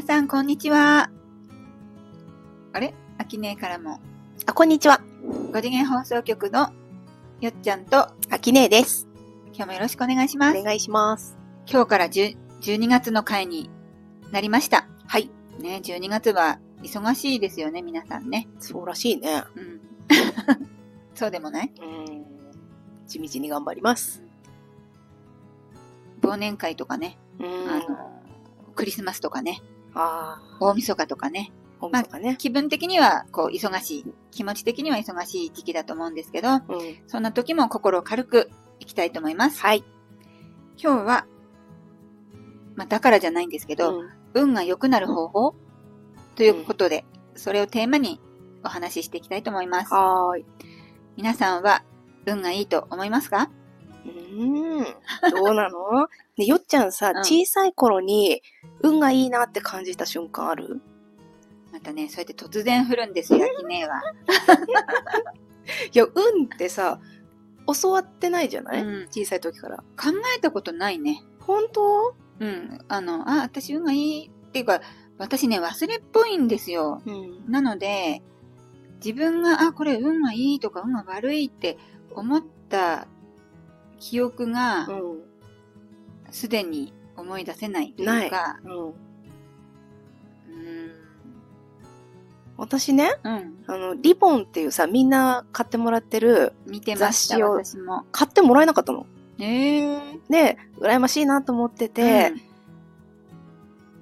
[0.00, 1.10] 皆さん、こんにちは。
[2.72, 2.94] あれ？
[3.18, 4.00] あきねえからも、
[4.46, 5.02] あ、こんにちは。
[5.52, 6.70] 5次元放送局の
[7.42, 9.06] よっちゃんと、あきねえです。
[9.48, 10.58] 今日もよろしくお願いします。
[10.58, 11.36] お願いします。
[11.70, 13.68] 今日から10 12月の回に
[14.32, 14.88] なりました。
[15.06, 15.30] はい。
[15.58, 18.48] ね、12月は忙しいですよね、皆さんね。
[18.58, 19.44] そうらしいね。
[19.54, 19.80] うん。
[21.14, 21.72] そうでもない？
[21.78, 22.24] うん。
[23.06, 24.22] 地道に頑張ります。
[26.22, 27.46] 忘年会とかね、うん。
[27.70, 28.22] あの、
[28.74, 29.60] クリスマスとかね、
[29.94, 32.36] あ大晦日とかね、あ、ほんとかね。
[32.38, 36.60] 気分的にはこう忙しい、気持ち的には忙しい時期だと思うんですけど、うん。
[37.06, 39.60] そんな時も心を軽くいきたいと思います。
[39.60, 39.84] はい。
[40.82, 41.26] 今日は、
[42.76, 45.54] まあだからじゃないんですけど、うん運が良くなる方法
[46.36, 47.04] ということで、
[47.34, 48.20] それをテーマに
[48.64, 49.92] お話ししていきたいと思います。
[49.92, 50.46] はーい。
[51.16, 51.82] 皆さんは
[52.26, 53.50] 運がいいと思いますか？
[54.04, 54.84] うーん。
[54.84, 56.06] どうなの？
[56.38, 58.40] ね、よっちゃんさ、うん小さい頃に
[58.82, 60.80] 運がいいなって感じた瞬間ある？
[61.72, 64.02] またね、そうやって突然降るんですよ、焼きねは。
[65.92, 67.00] いや、運ってさ、
[67.82, 69.76] 教わってないじゃない、うん小さい時から。
[69.76, 71.22] 考えたことないね。
[71.38, 72.16] 本当？
[72.40, 72.78] うん。
[72.88, 74.80] あの、あ、私運がいいっていうか、
[75.18, 77.02] 私ね、忘れっぽいんですよ。
[77.06, 77.44] うん。
[77.52, 78.22] なので、
[79.04, 81.78] 自分が、あ、これ運がいいとか運が悪いって
[82.12, 83.06] 思った
[83.98, 85.22] 記憶がうん。
[86.32, 88.88] すでに思い出せないというか、うん。
[88.88, 88.94] う
[92.56, 96.52] 私ね、うん、あの、リボンっていうさ、みんな買ってもらってる、
[96.96, 97.62] 雑誌を。
[98.12, 99.06] 買ってもらえなかったの。
[99.38, 102.34] ええで、羨ましいなと思ってて、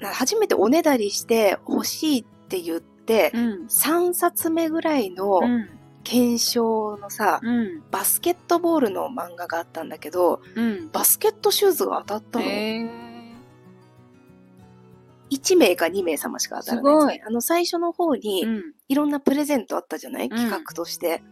[0.03, 5.69] 初めておねだりして欲しいって言って、うん、うん、3冊目ぐらいのうん、
[6.09, 10.91] 検証のさ、うん、バスケットボールの漫画があったんだけど、うん。
[10.91, 12.47] バスケットシューズが当たったの。
[12.47, 13.09] ええ
[15.31, 18.63] 1名か2名様しか当たらないね、すあの最初の方にうん。
[18.89, 21.23] いろんなプレゼントあったじゃない、ん企画として。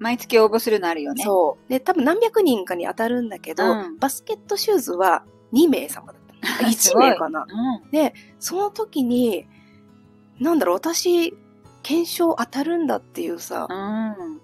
[0.00, 1.22] 毎月応募するのあるよね。
[1.22, 1.70] そう。
[1.70, 5.22] で、多分何百人かに当たるんだけど、うんバスケットシューズは
[5.52, 6.72] 2名様だった。
[6.72, 7.46] す1ごい名かな。
[7.48, 8.12] うん。
[8.40, 9.46] その時に、
[10.40, 11.32] なんだろう、私、
[11.86, 14.40] 検証当たるんだっていうさ、うん。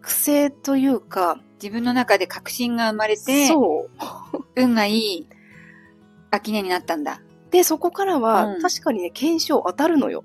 [0.00, 4.44] 癖というか、自分の中で確信が生まれて、そう。
[4.56, 5.28] 運がいい
[6.32, 7.22] 秋音になったんだ。
[7.52, 10.24] で、そこからは、うん確かにね、検証当たるのよ。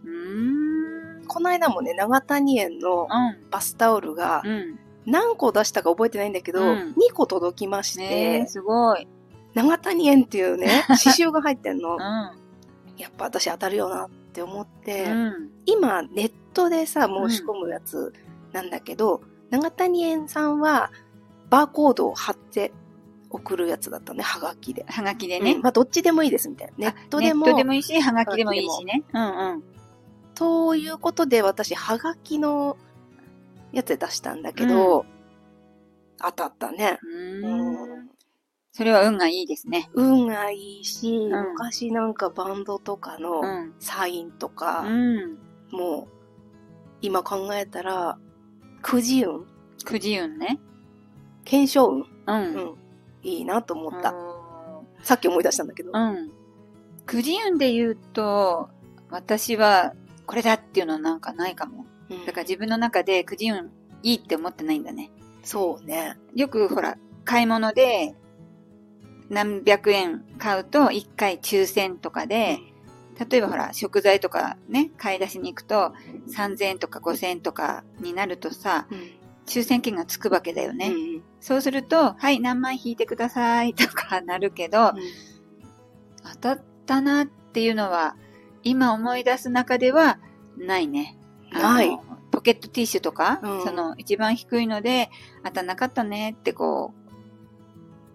[1.28, 3.08] この間もね、長谷園のうん。
[3.52, 4.80] バスタオルが、うん。
[5.06, 9.08] 何個出したか覚えてないんだけど、うん2個届きまして、すごい。
[9.54, 11.98] 長谷園っていうね、 刺繍が入ってんのう。
[11.98, 12.00] ん。
[12.98, 15.52] やっぱ私当たるよなって思って、うん。
[15.68, 18.14] 今ネットでさ、申し込むやつ
[18.52, 20.92] なんだけど、長谷園さんは
[21.50, 22.74] バーコードを貼って
[23.30, 24.84] 送るやつだったね、はがきで。
[24.88, 25.62] はがきでねうん。
[25.62, 26.74] まあどっちでもいいですみたいな。
[26.78, 27.46] ネットでも。
[27.46, 29.04] ネットでもいいし、はがきでもいいしね。
[29.14, 29.64] うんうん。
[30.34, 32.78] ということで私、はがきの
[33.72, 35.06] やつで出したんだけど、
[36.20, 37.00] 当たったね。
[37.44, 37.74] うん。
[37.74, 38.10] ん
[38.72, 39.90] それは運がいいですね。
[39.94, 43.74] 運がいいし、ん昔なんかバンドとかうのん。
[43.80, 45.38] サインとか、うん。
[45.72, 46.17] もう、
[47.02, 48.18] 今考えたら、
[48.82, 49.46] くじ運
[49.86, 50.60] くじ運ね。
[51.46, 52.06] 検証運う。
[52.28, 52.76] うんん。
[53.24, 54.12] いいなと思った。
[54.12, 54.16] う
[55.02, 55.92] さっき思い出したんだけど。
[55.92, 56.32] ん。
[57.06, 58.70] くじ運で言うと、
[59.10, 59.94] 私は
[60.26, 61.86] これだっていうのはなんかないかも。
[62.10, 63.70] うんだから自分の中でくじ運
[64.02, 65.12] いいって思ってないんだね。
[65.44, 66.18] そうね。
[66.36, 68.16] よくほら、買い物で
[69.30, 72.60] 何百円買うと一回抽選とかで、
[73.18, 75.94] 例えばほら、食材とかね、買い出しに行くと
[76.30, 79.18] 3000円とか5000円とかになるとさ、うん。
[79.48, 80.90] 抽選券がつくわけだよね。
[80.90, 84.92] うんそうすると、はい、何枚引いてくださいとかなるけど、
[86.34, 88.18] 当たったなっていうのは、
[88.64, 90.20] 今思い出す中では
[90.58, 91.18] ないね。
[91.54, 91.98] ない。
[92.32, 95.10] ポケットティッシュとか、うんその一番低いので、
[95.46, 96.94] 当たんなかったねってこ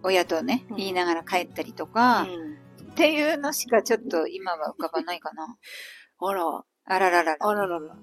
[0.03, 2.57] う、親とね、うん言いながら帰ったりとか、うん
[2.93, 5.57] っていうのしかちょっと今は浮かばないかな。
[6.21, 7.37] あら、あらららら。
[7.39, 7.95] あららら。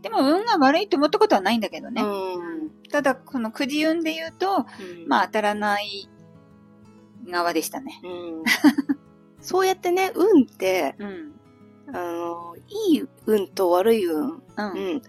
[0.00, 2.02] でも運が悪いと思ったことはないんだけどね。
[2.02, 2.70] うん。
[2.90, 4.66] ただ、このくじ運で言うと、
[5.06, 6.08] まあ当たらない
[7.26, 8.00] 側でしたね。
[8.02, 8.08] う
[8.40, 8.42] ん。
[9.42, 11.40] そうやってね、運って、うん。
[11.92, 14.42] あの、いい運と悪い運、う。
[14.56, 15.02] うんん。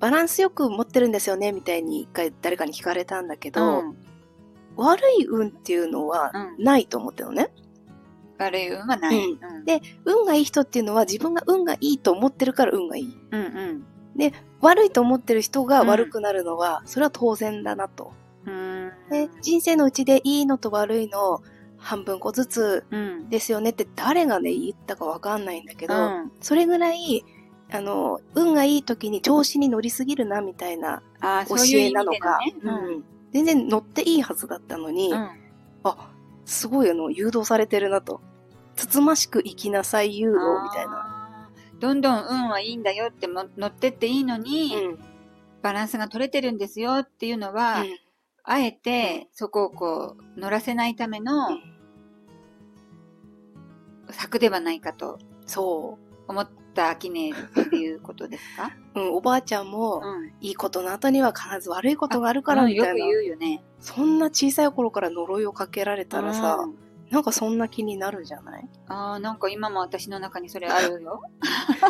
[0.00, 3.96] バランスよく持ってるんですよね、みたいに一回誰かに聞かれたんだけど、うん
[4.76, 7.48] 悪い運っていうのはうんないと思ってるのね。
[8.38, 9.16] 悪い運はない。
[9.16, 13.18] うんうんで運がいい人っていうのは自分が運がいいと思ってるから運がいい。
[13.32, 13.86] うんうん。
[14.60, 18.12] 悪いと思ってる人が悪くなるのは、それは当然だなと。
[18.44, 18.92] うーん。
[19.10, 21.42] で、人生のうちでいいのと悪いのを
[21.76, 23.28] 半分個ずつうん。
[23.28, 27.24] ですよねって誰がね、言ったかわかんないんだけど、うんそれぐらい、
[27.72, 31.02] あの、運がいい時に調子に乗りすぎるなみたいな
[31.48, 35.28] 教えなのかね。、うん全然乗っていいはずだったのに、うん。
[35.84, 36.10] あ、
[36.46, 38.22] すごいあの、誘導されてるなと。
[38.74, 40.92] つつましく生きなさい誘導みたいな。
[40.92, 41.50] な。
[41.78, 44.98] どんどん運はいいんだよっても乗ってっていいのに、うん。
[45.60, 47.98] バランスが取れてるんですよっていうのは、うん
[48.48, 51.48] あえてそこをこう乗らせないための
[54.08, 55.98] 策ではないかとそ
[56.28, 57.34] 思ったアキネっ
[57.70, 58.70] ていうことですか？
[58.94, 59.00] う。
[59.02, 60.32] うん、おばあちゃんも、うん。
[60.40, 62.94] いいことの後には必ず悪いことがあるからみたいな。
[62.94, 63.64] 言うよね。
[63.80, 66.74] そんな小さい頃から呪いをかけられたらさ、うん
[67.08, 68.68] なんかそんな気になるじゃない？
[68.88, 71.22] ああ、なんか今も私の中にそれあるよ。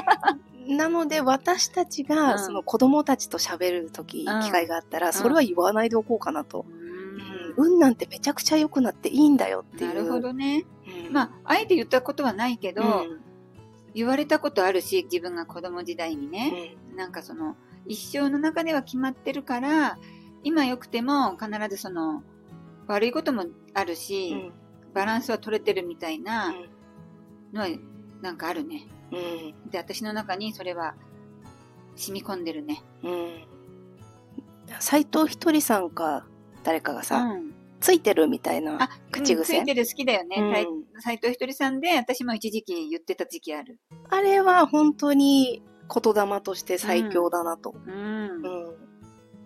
[0.69, 6.67] なので私たちうんがその子供たちと喋る時、うん機会があったら、それは言わないでおこうかなと。
[7.57, 9.95] う運なんてめちゃくちゃ良くなっていいんだよっていう。
[9.95, 10.67] なるほどね。
[11.07, 11.13] うん。
[11.15, 13.21] まあ、あえて言ったことはないけど、うん
[13.97, 17.57] 言われたことあるし、自分が子供時代にね、なんかその、
[17.87, 19.99] 一生の中では決まってるから、
[20.45, 22.23] 今良くても必ずその、
[22.89, 24.53] 悪いこともあるうし、ん。
[24.93, 26.69] バランスは取れてるみたいなうん
[27.55, 27.69] のは、
[28.21, 28.87] なんかあるね。
[29.11, 29.17] う
[29.67, 29.71] ん。
[29.71, 30.95] で、私の中にそれは、
[31.95, 32.83] 染み込んでるね。
[33.03, 33.45] うん。
[34.79, 36.27] 斎藤ひとりさんか
[36.65, 37.55] 誰かがうさ、ん。
[37.87, 38.83] ついてるみたいな。
[38.83, 39.59] あ、口癖？
[39.59, 40.37] うんついてる好きだよね。
[40.41, 40.51] うん
[41.19, 43.79] 藤ひとりさんで、私も一時期言ってた時期ある。
[44.09, 47.77] あれは本当に言霊として最強だなと。
[47.87, 47.95] うん。
[47.95, 48.75] うん。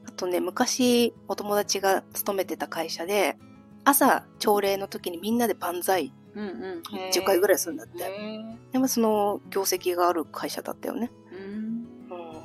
[0.07, 3.37] あとね、昔お友達が勤めてた会社で、
[3.85, 6.49] 朝朝礼の時にみんなで万歳うんう
[6.81, 6.83] ん。
[7.13, 8.05] 10回ぐらいするんだって。
[8.05, 8.41] へ
[8.73, 11.11] でもその業績がある会社だったよね。
[11.31, 11.55] ーうん。
[11.55, 12.43] うん。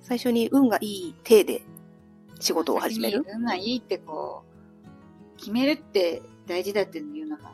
[0.00, 1.62] 最初に運がいい体で
[2.40, 3.24] 仕事を始める？
[3.34, 4.44] 運がいいってこ
[5.34, 7.50] う、決めるって大事だっていうのも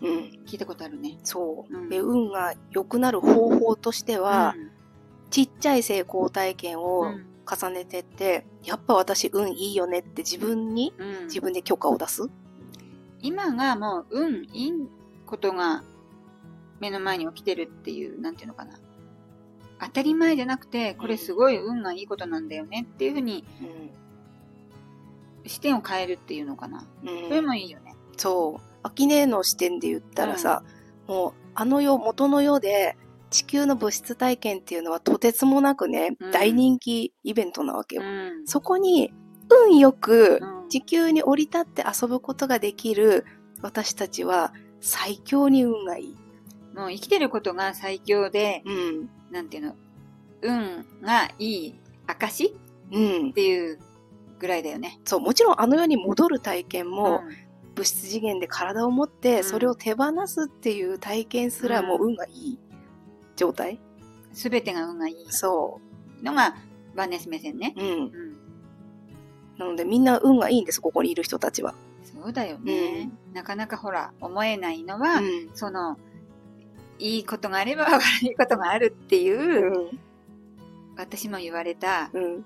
[0.00, 0.10] うん。
[0.46, 1.18] 聞いたことあるね。
[1.22, 1.74] そう。
[1.74, 4.54] うんで、運が良くなる方法としては、
[5.30, 7.14] ちっちゃい成功体験うん、を
[7.50, 12.28] 重ねてって、やっぱ私運いいよねって自分に、うん自分で許可を出す？
[13.20, 14.72] 今がもう運いい
[15.26, 15.82] ことが
[16.80, 18.78] 目の前に起きてるっていう、なんていうのかな。
[19.80, 23.44] 当たり前じゃなくて、これすごい運がいいことなんだよねっていうふうに
[25.46, 26.86] 視点を変えるっていうのかな。
[27.04, 27.24] うん。
[27.28, 27.94] それもいいよね。
[28.16, 28.78] そう。
[28.82, 30.62] アキネーの視点で言ったらさ、
[31.06, 32.96] もう、あの世、元の世で、
[33.30, 38.02] 地球の物質体験っていうのはとてつもなくね、うん大人気イベントなわけよ。
[38.02, 38.46] うん。
[38.46, 39.12] そこに、
[39.68, 43.24] 運よくうん地球に降り立って遊ぶことができる
[43.60, 46.16] 私たちは最強に運がいい。
[46.74, 49.10] もう生きてることが最強で、うん。
[49.30, 49.76] なんていうの、
[50.42, 51.74] 運がいい
[52.06, 52.54] 証
[52.92, 53.32] うんっ。
[53.32, 53.78] ていう
[54.44, 55.00] ぐらいだよね。
[55.06, 57.36] そう、もちろんあの世に戻る体験も、うん
[57.74, 62.58] 物質次元で体を持って、うんそれを手放すっていう体験すらもう運がいい
[63.34, 63.80] 状態。
[64.32, 65.80] すべてが運がいいそ
[66.22, 66.54] のが
[66.94, 67.74] バネス目線ね。
[67.76, 67.82] う。
[67.82, 67.88] うん。
[67.88, 68.36] うん。
[69.58, 71.74] なのでみんな運がいいんです、ここにいる人たちは。
[72.04, 73.10] そうだよね。
[73.32, 75.50] なかなかほら、思えないのは、うん。
[75.54, 75.98] その、
[77.00, 80.00] いいことがあれば悪いことがあるっていう、うん。
[80.96, 82.44] 私も言われた、うん。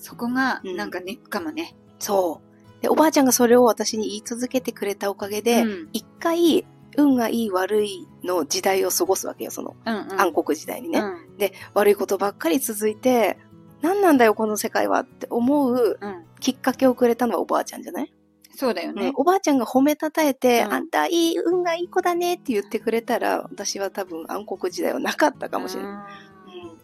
[0.00, 1.76] そこがうんなんかネックかもね。
[1.98, 2.40] そ
[2.78, 2.82] う。
[2.82, 6.66] で、おばあちゃんがそれを私に言い続けてくれたおかげで、うん一回、
[6.96, 10.20] 運がいい悪いの時代を過ごすわけよ、その、うんうん。
[10.20, 11.00] 暗黒時代にね。
[11.00, 11.36] うん。
[11.36, 13.38] で、悪いことばっかり続いて、
[13.82, 16.24] 何なんだよ、この世界はって思ううん。
[16.40, 18.20] きっかけをくれたのはおばあちゃんじゃない、うん
[18.52, 19.12] そうだよね。
[19.14, 25.92] おばあちゃんが褒めたたえて、うんあんたいい、運がいい子だねって言ってくれたら、私は多分暗黒時代はなかったかもしれない。
[25.92, 26.80] うん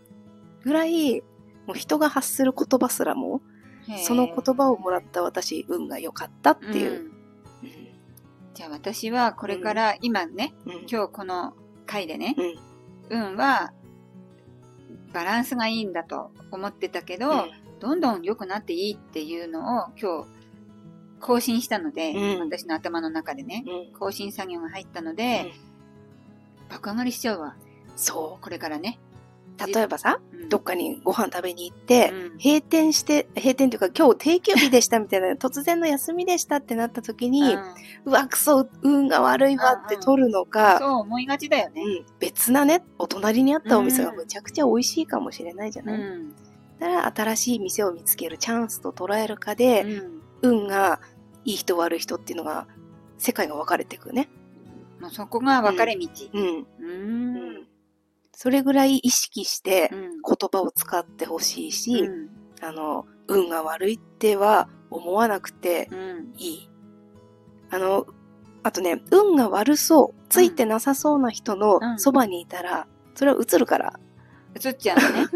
[0.63, 1.23] ぐらい、
[1.67, 3.57] もう人が発する言葉すらも、うん
[4.05, 7.03] その言葉をもらった私、運が良かったっていう。
[7.03, 7.11] うん。
[8.53, 10.73] じゃあ私はこれから、今ね、うん。
[10.91, 11.55] 今日この
[11.87, 12.35] 回でね、
[13.09, 13.31] うん。
[13.33, 13.73] 運は
[15.13, 17.51] バランスがいいんだと思ってたけど、うん。
[17.79, 20.29] どんどん良くなっていいっていうのを今日
[21.21, 22.41] 更新したので、うん。
[22.41, 23.99] 私の頭の中でね、うん。
[23.99, 25.53] 更新作業が入ったので、
[26.69, 27.55] 爆上がりしちゃうわ。
[27.95, 28.99] そこれからね。
[29.65, 29.67] う。
[29.73, 41.83] 例えばさ、うんどっかにご飯食べに行って、うん閉店して、閉店というか今日定休日でしたみたいな、突然の休みでしたってなった時に、うんうわ、くそ、運が悪いわって取るのか、そう思いがちだよね。
[41.83, 46.35] うん別なね、お隣にあったお店がむちゃくちゃ美味しいかもしれないじゃない、うん。
[46.79, 51.01] だから新しい店を見つけるチャンスと捉えるかで、うん運が
[51.45, 52.67] いい人悪い人っていうのが、
[53.19, 54.29] 世界が分かれていくね。
[55.01, 56.09] もうそこが分かれ道。
[56.33, 56.45] うん。
[56.45, 57.36] うーん。
[58.39, 60.01] それぐらい意識してうん。
[60.01, 62.29] 言葉を使ってほしいし、うん。
[62.61, 66.35] あの、運が悪いっては思わなくてうん。
[66.37, 66.71] いい。
[67.71, 68.07] あの、
[68.63, 73.99] あとね、運が悪そう、ついてなさそうな人のうんそばにいたら、それは映るから。
[74.63, 75.29] 映っちゃうのね。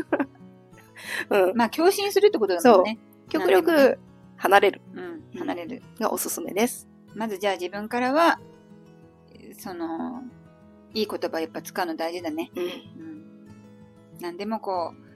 [1.49, 1.57] うん。
[1.57, 2.99] まあ、共振するってことだもんね。
[3.31, 3.99] 極力
[4.37, 5.83] 離れるうん、離れる。
[5.99, 6.87] がおすすめです。
[7.15, 8.39] まずじゃあ自分からは、
[9.59, 10.23] その、
[10.95, 12.51] いい言葉やっぱ使うの大事だね。
[12.55, 12.65] うん。
[12.65, 13.25] うん。
[14.21, 15.11] なんでもこう、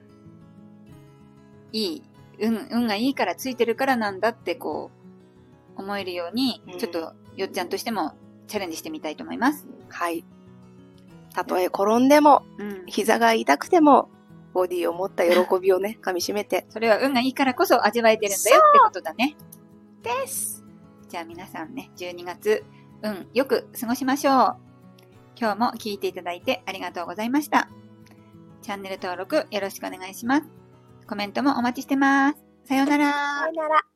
[1.71, 2.03] いい、
[2.39, 4.91] 運、運がいいからついてるからなんだってこ
[5.77, 8.13] う、思えるように、うんちょっと、よっちゃんとしても
[8.47, 9.67] チャレンジしてみたいと思います。
[9.89, 10.23] はい。
[11.33, 12.85] たとえ転んでも、うん。
[12.87, 14.09] 膝が痛くても、
[14.53, 16.65] ボディを持った喜びをね、 噛み締めて。
[16.69, 19.35] それは運がいいからこそ味わえてるんだよってことだね。
[20.01, 20.63] です。
[21.09, 22.63] じゃあ皆さんね、12月、
[23.01, 24.64] 運よく過ごしましょう。
[25.37, 27.69] 今日も聞いていただいてありがとうございました。
[28.61, 30.43] チャンネル登録よろしくお願いします。
[31.07, 32.37] コメントもお待ちしてます。
[32.63, 33.11] さようなら。
[33.11, 33.94] さようなら。